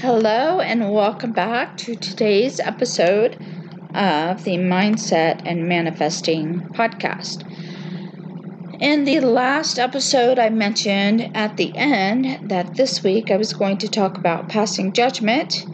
Hello, 0.00 0.60
and 0.60 0.92
welcome 0.92 1.32
back 1.32 1.76
to 1.78 1.94
today's 1.96 2.58
episode 2.60 3.36
of 3.92 4.44
the 4.44 4.56
Mindset 4.56 5.40
and 5.44 5.68
Manifesting 5.68 6.68
podcast. 6.72 7.42
In 8.80 9.04
the 9.04 9.20
last 9.20 9.78
episode, 9.78 10.38
I 10.38 10.50
mentioned 10.50 11.30
at 11.34 11.56
the 11.56 11.76
end 11.76 12.40
that 12.44 12.76
this 12.76 13.02
week 13.02 13.30
I 13.30 13.36
was 13.36 13.52
going 13.52 13.76
to 13.78 13.88
talk 13.88 14.18
about 14.18 14.48
passing 14.48 14.92
judgment, 14.92 15.66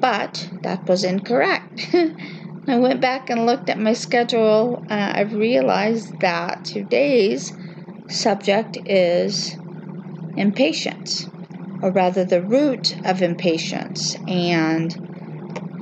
but 0.00 0.50
that 0.62 0.88
was 0.88 1.04
incorrect. 1.04 1.88
I 2.68 2.78
went 2.78 3.00
back 3.00 3.28
and 3.28 3.44
looked 3.44 3.68
at 3.68 3.80
my 3.80 3.92
schedule. 3.92 4.86
Uh, 4.88 5.12
I 5.16 5.20
realized 5.22 6.20
that 6.20 6.64
today's 6.64 7.52
subject 8.08 8.78
is 8.86 9.56
impatience 10.36 11.28
or 11.82 11.90
rather 11.92 12.24
the 12.24 12.42
root 12.42 12.96
of 13.04 13.22
impatience. 13.22 14.16
And 14.26 14.94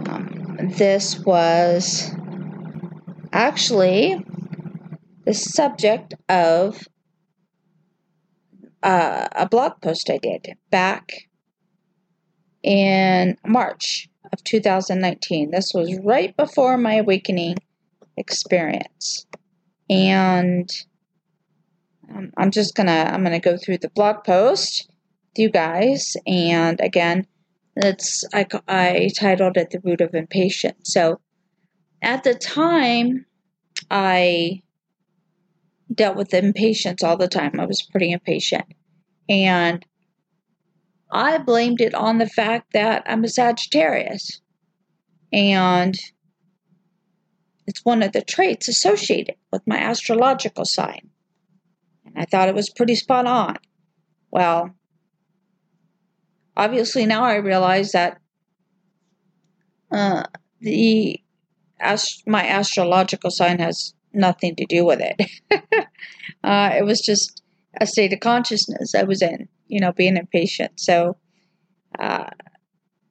um, 0.08 0.70
this 0.76 1.24
was 1.24 2.10
actually 3.32 4.24
the 5.24 5.34
subject 5.34 6.14
of 6.28 6.86
uh, 8.82 9.28
a 9.36 9.48
blog 9.48 9.80
post 9.80 10.10
I 10.10 10.18
did 10.18 10.56
back 10.70 11.28
in 12.62 13.36
March 13.46 14.08
of 14.32 14.42
2019. 14.44 15.50
This 15.50 15.72
was 15.74 15.98
right 16.02 16.36
before 16.36 16.76
my 16.76 16.94
awakening 16.94 17.56
experience. 18.16 19.26
And 19.88 20.68
um, 22.14 22.32
I'm 22.36 22.50
just 22.50 22.74
gonna 22.74 23.10
I'm 23.12 23.22
gonna 23.22 23.40
go 23.40 23.56
through 23.56 23.78
the 23.78 23.90
blog 23.90 24.24
post 24.24 24.88
you 25.36 25.50
guys. 25.50 26.16
And 26.26 26.80
again, 26.80 27.26
it's 27.76 28.24
I, 28.32 28.46
I 28.68 29.10
titled 29.18 29.56
it 29.56 29.70
"The 29.70 29.80
Root 29.80 30.00
of 30.00 30.14
Impatience." 30.14 30.92
So 30.92 31.20
at 32.02 32.24
the 32.24 32.34
time, 32.34 33.24
I 33.90 34.62
dealt 35.92 36.16
with 36.16 36.34
impatience 36.34 37.02
all 37.02 37.16
the 37.16 37.28
time. 37.28 37.60
I 37.60 37.66
was 37.66 37.82
pretty 37.82 38.12
impatient, 38.12 38.66
and 39.28 39.84
I 41.10 41.38
blamed 41.38 41.80
it 41.80 41.94
on 41.94 42.18
the 42.18 42.28
fact 42.28 42.72
that 42.72 43.02
I'm 43.06 43.24
a 43.24 43.28
Sagittarius, 43.28 44.40
and 45.32 45.98
it's 47.66 47.84
one 47.84 48.02
of 48.02 48.12
the 48.12 48.22
traits 48.22 48.68
associated 48.68 49.36
with 49.50 49.66
my 49.66 49.78
astrological 49.78 50.64
sign. 50.64 51.08
And 52.04 52.14
I 52.16 52.24
thought 52.24 52.48
it 52.48 52.54
was 52.54 52.70
pretty 52.70 52.96
spot 52.96 53.26
on. 53.26 53.56
Well, 54.30 54.74
obviously 56.62 57.06
now 57.06 57.24
I 57.24 57.36
realize 57.36 57.92
that 57.92 58.18
uh, 59.90 60.22
the 60.60 61.20
ast- 61.80 62.22
my 62.26 62.46
astrological 62.46 63.30
sign 63.30 63.58
has 63.58 63.94
nothing 64.12 64.54
to 64.56 64.66
do 64.66 64.84
with 64.84 65.00
it. 65.00 65.20
uh, 66.44 66.70
it 66.78 66.84
was 66.84 67.00
just 67.00 67.42
a 67.80 67.86
state 67.86 68.12
of 68.12 68.20
consciousness 68.20 68.94
I 68.94 69.02
was 69.02 69.22
in, 69.22 69.48
you 69.66 69.80
know, 69.80 69.92
being 69.92 70.16
impatient. 70.16 70.78
So, 70.78 71.16
uh, 71.98 72.30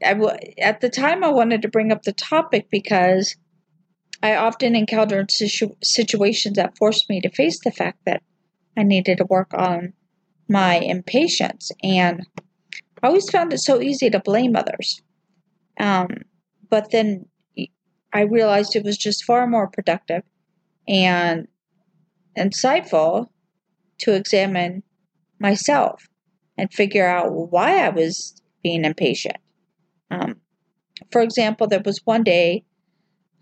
I 0.04 0.14
w- 0.14 0.38
at 0.60 0.82
the 0.82 0.90
time, 0.90 1.24
I 1.24 1.30
wanted 1.30 1.62
to 1.64 1.68
bring 1.70 1.92
up 1.92 2.04
the 2.04 2.14
topic 2.14 2.68
because 2.72 3.36
I 4.24 4.36
often 4.36 4.76
encountered 4.76 5.30
situ- 5.30 5.76
situations 5.84 6.56
that 6.56 6.78
forced 6.78 7.10
me 7.10 7.20
to 7.22 7.30
face 7.30 7.60
the 7.64 7.72
fact 7.72 8.00
that 8.06 8.24
I 8.78 8.84
needed 8.84 9.18
to 9.18 9.26
work 9.26 9.54
on 9.54 9.94
my 10.48 10.76
impatience. 10.76 11.72
And 11.84 12.26
I 13.04 13.08
always 13.08 13.30
found 13.30 13.54
it 13.54 13.60
so 13.60 13.82
easy 13.82 14.10
to 14.10 14.20
blame 14.20 14.56
others. 14.56 15.02
Um, 15.80 16.10
but 16.70 16.92
then 16.92 17.26
I 18.14 18.22
realized 18.22 18.76
it 18.76 18.84
was 18.84 18.98
just 18.98 19.24
far 19.24 19.48
more 19.48 19.68
productive 19.68 20.24
and 20.88 21.48
insightful 22.38 23.28
to 24.00 24.14
examine 24.14 24.84
myself 25.40 26.08
and 26.58 26.72
figure 26.74 27.08
out 27.08 27.32
why 27.52 27.86
I 27.86 27.90
was 27.90 28.42
being 28.64 28.86
impatient. 28.86 29.38
Um, 30.12 30.36
for 31.12 31.22
example, 31.22 31.68
there 31.68 31.82
was 31.84 32.02
one 32.06 32.24
day 32.24 32.64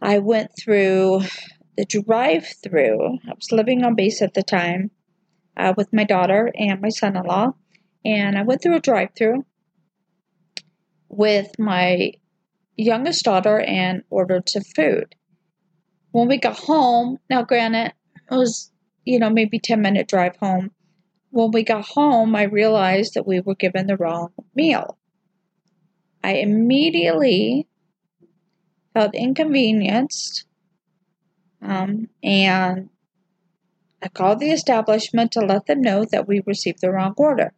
I 0.01 0.19
went 0.19 0.51
through 0.57 1.21
the 1.77 1.85
drive 1.85 2.47
through. 2.63 3.17
I 3.27 3.33
was 3.35 3.51
living 3.51 3.83
on 3.83 3.95
base 3.95 4.21
at 4.21 4.33
the 4.33 4.43
time 4.43 4.91
uh, 5.57 5.73
with 5.75 5.91
my 5.91 6.03
daughter 6.03 6.51
and 6.55 6.81
my 6.81 6.89
son 6.89 7.17
in 7.17 7.23
law. 7.23 7.53
And 8.05 8.37
I 8.37 8.43
went 8.43 8.61
through 8.61 8.75
a 8.75 8.79
drive 8.79 9.09
through 9.17 9.45
with 11.09 11.57
my 11.59 12.13
youngest 12.77 13.23
daughter 13.25 13.59
and 13.59 14.03
ordered 14.09 14.49
some 14.49 14.63
food. 14.63 15.15
When 16.11 16.27
we 16.27 16.37
got 16.37 16.57
home, 16.57 17.19
now 17.29 17.43
granted, 17.43 17.93
it 18.15 18.35
was, 18.35 18.71
you 19.05 19.19
know, 19.19 19.29
maybe 19.29 19.59
10 19.59 19.81
minute 19.81 20.07
drive 20.07 20.37
home. 20.37 20.71
When 21.31 21.51
we 21.51 21.63
got 21.63 21.85
home, 21.85 22.35
I 22.35 22.43
realized 22.43 23.13
that 23.13 23.27
we 23.27 23.39
were 23.39 23.55
given 23.55 23.87
the 23.87 23.97
wrong 23.97 24.29
meal. 24.55 24.97
I 26.23 26.33
immediately 26.35 27.67
felt 28.93 29.13
inconvenienced 29.13 30.45
um, 31.61 32.09
and 32.23 32.89
I 34.01 34.07
called 34.07 34.39
the 34.39 34.51
establishment 34.51 35.33
to 35.33 35.41
let 35.41 35.65
them 35.65 35.81
know 35.81 36.05
that 36.05 36.27
we 36.27 36.41
received 36.45 36.81
the 36.81 36.91
wrong 36.91 37.13
order. 37.17 37.53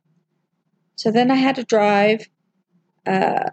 So 0.95 1.11
then 1.11 1.31
I 1.31 1.35
had 1.35 1.55
to 1.55 1.63
drive 1.63 2.27
uh, 3.05 3.49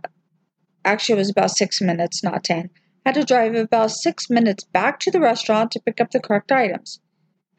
actually, 0.85 1.15
it 1.15 1.19
was 1.19 1.31
about 1.31 1.51
six 1.51 1.81
minutes, 1.81 2.23
not 2.23 2.45
10. 2.45 2.71
I 3.07 3.11
had 3.11 3.15
to 3.15 3.25
drive 3.25 3.55
about 3.55 3.91
six 3.91 4.29
minutes 4.29 4.65
back 4.65 5.01
to 5.01 5.11
the 5.11 5.21
restaurant 5.21 5.71
to 5.73 5.81
pick 5.81 6.01
up 6.01 6.11
the 6.11 6.21
correct 6.21 6.53
items. 6.53 7.01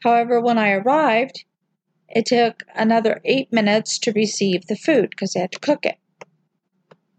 However, 0.04 0.40
when 0.40 0.58
I 0.58 0.72
arrived, 0.72 1.44
it 2.08 2.26
took 2.26 2.62
another 2.74 3.20
eight 3.24 3.52
minutes 3.52 3.98
to 4.00 4.12
receive 4.12 4.66
the 4.66 4.76
food 4.76 5.10
because 5.10 5.32
they 5.32 5.40
had 5.40 5.52
to 5.52 5.58
cook 5.58 5.84
it. 5.84 5.96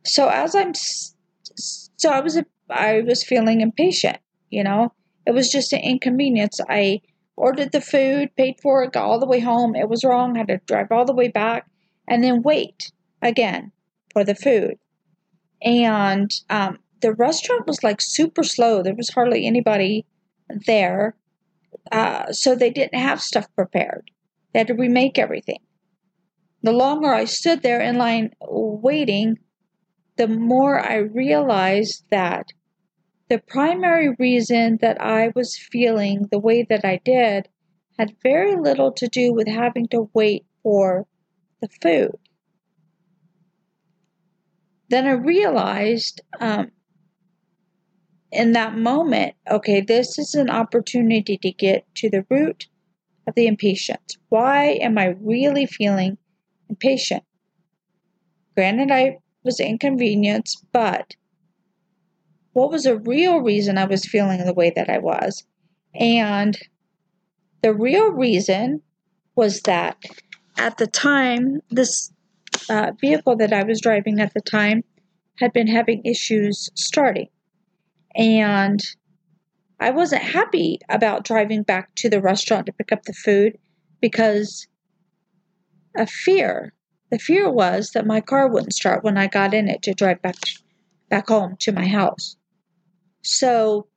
So 0.06 0.30
as 0.30 0.56
I'm, 0.56 0.74
so 0.74 2.10
I 2.10 2.22
was, 2.22 2.42
I 2.70 3.02
was 3.02 3.24
feeling 3.24 3.62
impatient. 3.62 4.18
You 4.50 4.64
know, 4.64 4.94
it 5.26 5.32
was 5.32 5.52
just 5.52 5.74
an 5.74 5.80
inconvenience. 5.80 6.60
I 6.70 7.02
ordered 7.38 7.72
the 7.72 7.82
food, 7.82 8.36
paid 8.36 8.56
for 8.62 8.84
it, 8.84 8.94
got 8.94 9.06
all 9.06 9.20
the 9.20 9.28
way 9.28 9.40
home. 9.40 9.76
It 9.76 9.90
was 9.90 10.04
wrong. 10.04 10.36
had 10.36 10.48
to 10.48 10.60
drive 10.66 10.92
all 10.92 11.06
the 11.06 11.14
way 11.14 11.28
back 11.28 11.68
and 12.08 12.24
then 12.24 12.42
wait 12.42 12.92
again 13.22 13.72
for 14.12 14.24
the 14.24 14.36
food. 14.36 14.76
And 15.62 16.32
um, 16.50 16.80
the 17.02 17.14
restaurant 17.14 17.68
was 17.68 17.84
like 17.84 18.02
super 18.02 18.44
slow. 18.44 18.82
There 18.82 18.96
was 18.96 19.10
hardly 19.10 19.46
anybody 19.46 20.06
there. 20.66 21.16
Uh, 21.92 22.32
so 22.32 22.56
they 22.56 22.70
didn't 22.70 23.00
have 23.00 23.22
stuff 23.22 23.48
prepared. 23.56 24.12
They 24.54 24.60
had 24.60 24.68
to 24.68 24.74
remake 24.74 25.18
everything. 25.18 25.60
The 26.64 26.74
longer 26.74 27.14
I 27.14 27.26
stood 27.26 27.64
there 27.64 27.82
in 27.82 27.98
line 27.98 28.32
waiting, 28.42 29.40
the 30.18 30.28
more 30.28 30.80
I 30.80 30.98
realized 30.98 32.06
that 32.12 32.48
the 33.30 33.40
primary 33.40 34.16
reason 34.20 34.78
that 34.82 35.02
I 35.02 35.32
was 35.34 35.58
feeling 35.58 36.28
the 36.32 36.40
way 36.40 36.64
that 36.70 36.84
I 36.84 37.00
did 37.04 37.48
had 37.98 38.16
very 38.22 38.56
little 38.56 38.92
to 38.94 39.08
do 39.08 39.34
with 39.34 39.48
having 39.48 39.88
to 39.88 40.10
wait 40.14 40.46
for 40.62 41.08
the 41.62 41.70
food 41.82 42.21
then 44.92 45.08
I 45.08 45.12
realized 45.12 46.22
um, 46.40 46.72
in 48.32 48.52
that 48.54 48.78
moment, 48.78 49.36
okay, 49.50 49.82
this 49.82 50.20
is 50.20 50.36
an 50.36 50.50
opportunity 50.50 51.38
to 51.38 51.52
get 51.52 51.86
to 51.96 52.10
the 52.10 52.26
root 52.30 52.68
of 53.28 53.36
the 53.36 53.48
impatience. 53.48 54.18
Why 54.30 54.78
am 54.82 54.98
I 54.98 55.16
really 55.22 55.66
feeling 55.66 56.18
impatient? 56.70 57.24
Granted, 58.56 58.92
I 58.92 59.20
was 59.44 59.60
inconvenienced, 59.60 60.66
but 60.72 61.16
what 62.54 62.70
was 62.70 62.84
the 62.84 62.98
real 62.98 63.40
reason 63.40 63.78
I 63.78 63.86
was 63.86 64.06
feeling 64.06 64.46
the 64.46 64.54
way 64.54 64.72
that 64.76 64.90
I 64.90 64.98
was? 64.98 65.46
And 65.96 66.58
the 67.64 67.74
real 67.74 68.10
reason 68.10 68.82
was 69.36 69.62
that 69.62 69.98
at 70.58 70.78
the 70.78 70.88
time, 70.88 71.62
this 71.70 72.12
uh, 72.70 72.92
vehicle 73.00 73.36
that 73.38 73.54
I 73.54 73.64
was 73.64 73.82
driving 73.82 74.20
at 74.20 74.34
the 74.34 74.42
time 74.42 74.84
had 75.40 75.54
been 75.54 75.68
having 75.68 76.02
issues 76.06 76.70
starting. 76.76 77.28
And 78.16 78.82
I 79.80 79.90
wasn't 79.90 80.22
happy 80.22 80.80
about 80.90 81.24
driving 81.24 81.64
back 81.64 81.96
to 81.96 82.10
the 82.10 82.22
restaurant 82.22 82.68
to 82.68 82.74
pick 82.74 82.92
up 82.92 83.04
the 83.04 83.14
food 83.14 83.58
because 84.00 84.68
a 85.96 86.06
fear. 86.06 86.74
The 87.12 87.20
fear 87.20 87.50
was 87.50 87.92
that 87.92 88.06
my 88.06 88.22
car 88.22 88.48
wouldn't 88.48 88.74
start 88.74 89.04
when 89.04 89.18
I 89.18 89.28
got 89.28 89.54
in 89.54 89.68
it 89.68 89.82
to 89.84 89.94
drive 89.94 90.22
back 90.22 90.36
back 91.10 91.28
home 91.28 91.58
to 91.60 91.74
my 91.74 91.86
house. 91.86 92.38
So 93.22 93.88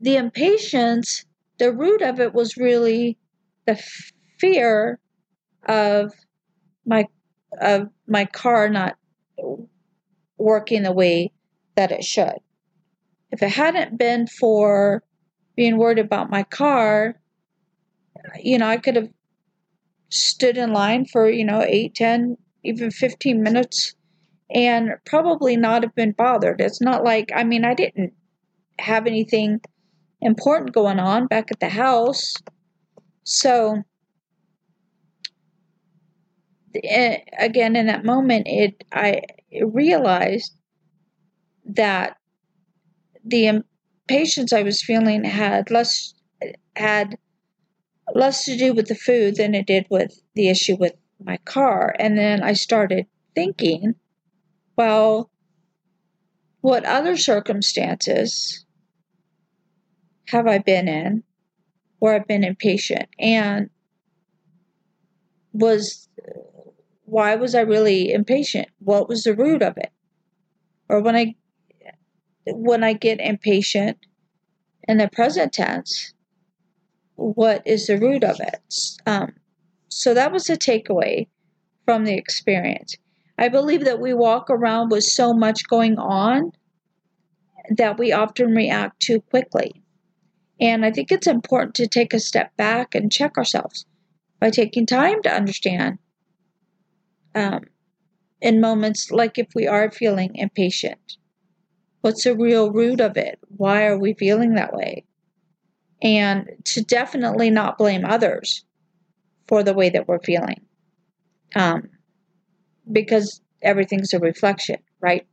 the 0.00 0.16
impatience, 0.16 1.24
the 1.58 1.72
root 1.72 2.00
of 2.00 2.20
it 2.20 2.32
was 2.32 2.56
really 2.56 3.18
the 3.66 3.78
fear 4.38 4.98
of 5.68 6.14
my 6.86 7.06
of 7.60 7.88
my 8.06 8.24
car 8.24 8.68
not 8.68 8.96
working 10.38 10.82
the 10.82 10.92
way 10.92 11.32
that 11.76 11.92
it 11.92 12.04
should. 12.04 12.38
If 13.30 13.42
it 13.42 13.50
hadn't 13.50 13.98
been 13.98 14.26
for 14.26 15.02
being 15.56 15.76
worried 15.76 15.98
about 15.98 16.30
my 16.30 16.42
car, 16.42 17.20
you 18.42 18.58
know, 18.58 18.66
I 18.66 18.76
could 18.76 18.96
have 18.96 19.08
stood 20.08 20.56
in 20.56 20.72
line 20.72 21.04
for, 21.04 21.30
you 21.30 21.44
know, 21.44 21.62
8, 21.62 21.94
10, 21.94 22.36
even 22.64 22.90
15 22.90 23.42
minutes 23.42 23.94
and 24.52 24.90
probably 25.04 25.56
not 25.56 25.82
have 25.82 25.94
been 25.94 26.12
bothered. 26.12 26.60
It's 26.60 26.80
not 26.80 27.04
like, 27.04 27.30
I 27.34 27.44
mean, 27.44 27.64
I 27.64 27.74
didn't 27.74 28.12
have 28.78 29.06
anything 29.06 29.60
important 30.20 30.72
going 30.72 30.98
on 30.98 31.26
back 31.26 31.50
at 31.52 31.60
the 31.60 31.68
house. 31.68 32.34
So, 33.22 33.82
again, 36.74 37.76
in 37.76 37.86
that 37.86 38.04
moment, 38.04 38.46
it 38.48 38.84
I 38.92 39.22
realized 39.62 40.52
that 41.64 42.16
the 43.24 43.46
impatience 43.46 44.52
I 44.52 44.62
was 44.62 44.82
feeling 44.82 45.24
had 45.24 45.70
less 45.70 46.14
had 46.76 47.16
less 48.14 48.44
to 48.44 48.56
do 48.56 48.72
with 48.72 48.88
the 48.88 48.94
food 48.94 49.36
than 49.36 49.54
it 49.54 49.66
did 49.66 49.86
with 49.90 50.20
the 50.34 50.48
issue 50.48 50.76
with 50.76 50.94
my 51.22 51.36
car. 51.38 51.94
And 51.98 52.16
then 52.18 52.42
I 52.42 52.54
started 52.54 53.06
thinking, 53.34 53.94
well, 54.76 55.30
what 56.60 56.84
other 56.84 57.16
circumstances 57.16 58.64
have 60.28 60.46
I 60.46 60.58
been 60.58 60.88
in 60.88 61.22
where 61.98 62.14
I've 62.14 62.26
been 62.26 62.44
impatient? 62.44 63.08
And 63.18 63.70
was 65.52 66.08
why 67.10 67.34
was 67.34 67.56
I 67.56 67.62
really 67.62 68.12
impatient? 68.12 68.68
What 68.78 69.08
was 69.08 69.24
the 69.24 69.34
root 69.34 69.62
of 69.62 69.76
it? 69.76 69.90
Or 70.88 71.02
when 71.02 71.16
I 71.16 71.34
when 72.46 72.84
I 72.84 72.92
get 72.94 73.20
impatient 73.20 73.98
in 74.88 74.98
the 74.98 75.08
present 75.08 75.52
tense, 75.52 76.14
what 77.16 77.62
is 77.66 77.88
the 77.88 77.98
root 77.98 78.24
of 78.24 78.40
it? 78.40 78.74
Um, 79.06 79.32
so 79.88 80.14
that 80.14 80.32
was 80.32 80.48
a 80.48 80.56
takeaway 80.56 81.26
from 81.84 82.04
the 82.04 82.14
experience. 82.14 82.94
I 83.36 83.48
believe 83.48 83.84
that 83.84 84.00
we 84.00 84.14
walk 84.14 84.48
around 84.48 84.90
with 84.90 85.04
so 85.04 85.34
much 85.34 85.68
going 85.68 85.98
on 85.98 86.52
that 87.70 87.98
we 87.98 88.12
often 88.12 88.54
react 88.54 89.00
too 89.00 89.20
quickly. 89.20 89.82
And 90.60 90.84
I 90.84 90.92
think 90.92 91.10
it's 91.10 91.26
important 91.26 91.74
to 91.76 91.88
take 91.88 92.14
a 92.14 92.20
step 92.20 92.56
back 92.56 92.94
and 92.94 93.10
check 93.10 93.36
ourselves 93.36 93.84
by 94.38 94.50
taking 94.50 94.86
time 94.86 95.22
to 95.22 95.34
understand 95.34 95.98
um, 97.34 97.64
in 98.40 98.60
moments 98.60 99.10
like 99.10 99.38
if 99.38 99.48
we 99.54 99.66
are 99.66 99.90
feeling 99.90 100.34
impatient. 100.34 101.16
What's 102.00 102.24
the 102.24 102.34
real 102.34 102.70
root 102.72 103.00
of 103.00 103.16
it? 103.16 103.38
Why 103.56 103.84
are 103.84 103.98
we 103.98 104.14
feeling 104.14 104.54
that 104.54 104.74
way? 104.74 105.04
And 106.02 106.48
to 106.66 106.82
definitely 106.82 107.50
not 107.50 107.76
blame 107.76 108.04
others 108.06 108.64
for 109.46 109.62
the 109.62 109.74
way 109.74 109.90
that 109.90 110.08
we're 110.08 110.20
feeling. 110.20 110.62
Um, 111.54 111.90
because 112.90 113.42
everything's 113.62 114.14
a 114.14 114.18
reflection, 114.18 114.76
right? 115.00 115.26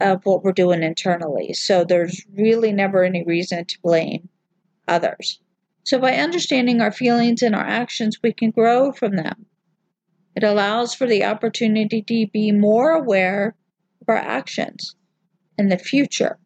Of 0.00 0.24
what 0.24 0.44
we're 0.44 0.52
doing 0.52 0.82
internally. 0.82 1.52
So 1.54 1.84
there's 1.84 2.24
really 2.36 2.72
never 2.72 3.02
any 3.02 3.24
reason 3.24 3.64
to 3.64 3.78
blame 3.82 4.28
others. 4.86 5.40
So, 5.84 5.98
by 5.98 6.14
understanding 6.14 6.80
our 6.80 6.92
feelings 6.92 7.42
and 7.42 7.56
our 7.56 7.64
actions, 7.64 8.18
we 8.22 8.32
can 8.32 8.50
grow 8.50 8.92
from 8.92 9.16
them. 9.16 9.46
It 10.34 10.44
allows 10.44 10.94
for 10.94 11.06
the 11.06 11.24
opportunity 11.24 12.02
to 12.02 12.26
be 12.32 12.52
more 12.52 12.92
aware 12.92 13.54
of 14.00 14.08
our 14.08 14.16
actions 14.16 14.96
in 15.58 15.68
the 15.68 15.78
future. 15.78 16.38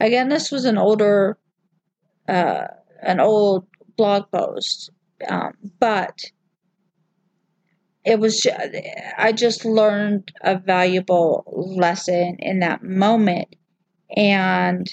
Again, 0.00 0.28
this 0.28 0.50
was 0.50 0.64
an 0.64 0.78
older, 0.78 1.38
uh, 2.28 2.66
an 3.02 3.20
old 3.20 3.66
blog 3.96 4.24
post, 4.32 4.90
um, 5.28 5.52
but 5.78 6.18
it 8.04 8.18
was. 8.18 8.44
I 9.16 9.32
just 9.32 9.64
learned 9.64 10.32
a 10.42 10.58
valuable 10.58 11.44
lesson 11.46 12.36
in 12.40 12.58
that 12.60 12.82
moment, 12.82 13.54
and 14.16 14.88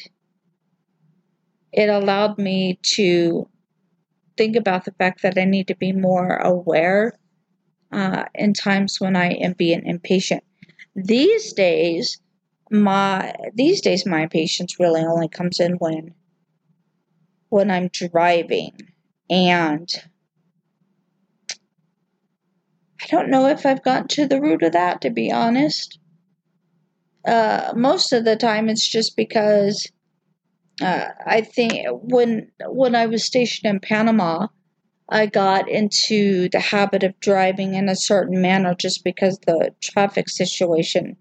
it 1.71 1.89
allowed 1.89 2.37
me 2.37 2.79
to 2.95 3.49
think 4.37 4.55
about 4.55 4.85
the 4.85 4.91
fact 4.91 5.23
that 5.23 5.37
I 5.37 5.45
need 5.45 5.67
to 5.67 5.75
be 5.75 5.91
more 5.91 6.37
aware 6.37 7.19
uh, 7.91 8.25
in 8.36 8.53
times 8.53 9.00
when 9.00 9.15
I 9.15 9.31
am 9.31 9.53
being 9.53 9.86
impatient. 9.86 10.44
These 10.95 11.53
days, 11.53 12.19
my 12.71 13.33
these 13.56 13.81
days 13.81 14.06
my 14.06 14.24
impatience 14.24 14.80
really 14.80 15.01
only 15.01 15.27
comes 15.27 15.59
in 15.59 15.74
when 15.74 16.13
when 17.50 17.71
I'm 17.71 17.88
driving 17.88 18.77
and 19.30 19.89
I 23.01 23.07
don't 23.07 23.30
know 23.30 23.47
if 23.47 23.65
I've 23.65 23.83
gotten 23.83 24.07
to 24.09 24.27
the 24.27 24.41
root 24.41 24.62
of 24.62 24.74
that 24.74 25.01
to 25.01 25.09
be 25.09 25.31
honest. 25.31 25.97
Uh, 27.25 27.74
most 27.75 28.13
of 28.13 28.24
the 28.24 28.36
time 28.36 28.69
it's 28.69 28.88
just 28.88 29.15
because 29.15 29.91
uh, 30.81 31.06
I 31.25 31.41
think 31.41 31.88
when 31.89 32.51
when 32.68 32.95
I 32.95 33.06
was 33.07 33.25
stationed 33.25 33.69
in 33.69 33.80
Panama, 33.80 34.47
I 35.09 35.25
got 35.25 35.67
into 35.67 36.50
the 36.50 36.59
habit 36.59 37.03
of 37.03 37.19
driving 37.19 37.73
in 37.73 37.89
a 37.89 37.95
certain 37.95 38.41
manner 38.41 38.75
just 38.75 39.03
because 39.03 39.39
the 39.39 39.73
traffic 39.81 40.29
situation, 40.29 41.17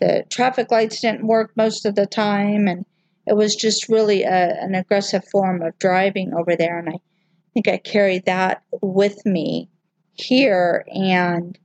the 0.00 0.24
traffic 0.30 0.70
lights 0.70 1.00
didn't 1.00 1.26
work 1.26 1.52
most 1.56 1.84
of 1.84 1.94
the 1.94 2.06
time, 2.06 2.68
and 2.68 2.84
it 3.26 3.34
was 3.34 3.56
just 3.56 3.88
really 3.88 4.22
a, 4.22 4.56
an 4.60 4.74
aggressive 4.74 5.24
form 5.30 5.62
of 5.62 5.78
driving 5.78 6.32
over 6.34 6.54
there. 6.56 6.78
And 6.78 6.88
I 6.88 6.98
think 7.52 7.68
I 7.68 7.78
carried 7.78 8.26
that 8.26 8.62
with 8.80 9.24
me 9.26 9.68
here, 10.14 10.84
and 10.88 11.58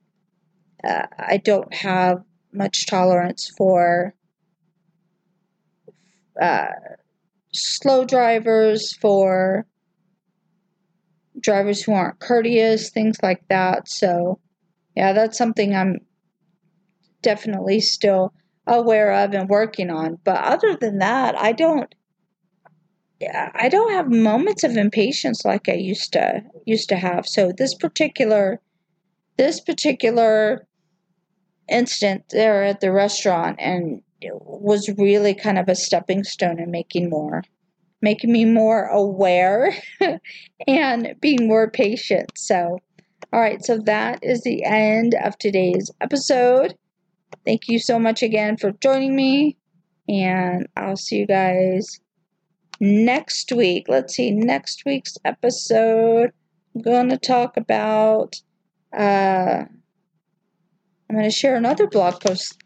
uh, 0.84 1.06
I 1.18 1.38
don't 1.38 1.74
have 1.74 2.24
much 2.52 2.88
tolerance 2.88 3.52
for. 3.58 4.14
Uh, 6.40 6.68
slow 7.54 8.06
drivers, 8.06 8.96
for 8.96 9.66
drivers 11.48 11.82
who 11.82 11.94
aren't 11.94 12.20
courteous, 12.20 12.90
things 12.90 13.16
like 13.24 13.42
that. 13.48 13.88
So, 13.88 14.38
yeah, 14.98 15.14
that's 15.14 15.38
something 15.38 15.74
I'm 15.74 16.00
definitely 17.22 17.80
still 17.80 18.34
aware 18.68 19.14
of 19.14 19.34
and 19.34 19.48
working 19.48 19.90
on. 19.90 20.18
But 20.26 20.44
other 20.44 20.76
than 20.76 20.98
that, 21.00 21.40
I 21.40 21.54
don't 21.54 21.96
I 23.56 23.70
don't 23.70 23.94
have 23.94 24.12
moments 24.12 24.64
of 24.64 24.78
impatience 24.78 25.44
like 25.44 25.70
I 25.70 25.74
used 25.74 26.14
to 26.14 26.44
used 26.66 26.90
to 26.90 26.98
have. 26.98 27.26
So 27.26 27.54
this 27.58 27.74
particular 27.74 28.60
this 29.38 29.62
particular 29.62 30.68
instant 31.70 32.26
there 32.30 32.64
at 32.64 32.82
the 32.82 32.92
restaurant 32.92 33.56
and 33.60 34.02
was 34.22 34.90
really 34.98 35.34
kind 35.34 35.58
of 35.58 35.70
a 35.70 35.76
stepping 35.76 36.26
stone 36.26 36.60
in 36.60 36.72
making 36.72 37.10
more 37.10 37.44
making 38.02 38.32
me 38.32 38.46
more 38.46 38.86
aware 38.86 39.74
and 40.68 41.16
being 41.20 41.48
more 41.48 41.70
patient. 41.70 42.32
So, 42.36 42.80
all 43.34 43.40
right, 43.40 43.64
so 43.64 43.78
that 43.80 44.20
is 44.24 44.44
the 44.44 44.64
end 44.64 45.16
of 45.24 45.38
today's 45.38 45.92
episode. 46.02 46.76
Thank 47.46 47.68
you 47.68 47.80
so 47.80 48.00
much 48.00 48.24
again 48.24 48.58
for 48.58 48.72
joining 48.72 49.16
me, 49.16 49.58
and 50.08 50.68
I'll 50.76 50.96
see 50.96 51.18
you 51.18 51.28
guys 51.28 52.00
next 52.80 53.52
week. 53.52 53.86
Let's 53.88 54.16
see, 54.16 54.32
next 54.32 54.84
week's 54.86 55.18
episode, 55.26 56.32
I'm 56.76 56.82
going 56.82 57.10
to 57.10 57.18
talk 57.18 57.58
about, 57.58 58.36
uh, 58.98 59.66
I'm 61.10 61.16
going 61.16 61.24
to 61.24 61.32
share 61.32 61.56
another 61.56 61.88
blog 61.88 62.22
post 62.22 62.62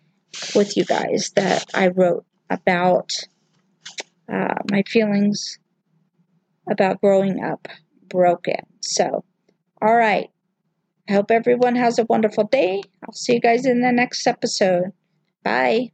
with 0.55 0.77
you 0.77 0.85
guys 0.85 1.31
that 1.35 1.65
I 1.73 1.87
wrote 1.87 2.25
about 2.49 3.11
uh, 4.31 4.55
my 4.69 4.83
feelings 4.87 5.59
about 6.69 7.01
growing 7.01 7.43
up 7.43 7.67
broken. 8.07 8.65
So, 8.81 9.23
all 9.81 9.95
right. 9.95 10.29
I 11.09 11.13
hope 11.13 11.31
everyone 11.31 11.75
has 11.75 11.99
a 11.99 12.05
wonderful 12.05 12.45
day. 12.45 12.83
I'll 13.05 13.13
see 13.13 13.33
you 13.33 13.39
guys 13.41 13.65
in 13.65 13.81
the 13.81 13.91
next 13.91 14.25
episode. 14.27 14.91
Bye. 15.43 15.91